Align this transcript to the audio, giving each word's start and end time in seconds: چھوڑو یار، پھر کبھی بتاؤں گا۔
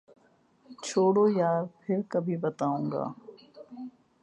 چھوڑو 0.85 1.25
یار، 1.39 1.61
پھر 1.81 1.99
کبھی 2.11 2.35
بتاؤں 2.43 2.85
گا۔ 2.93 3.05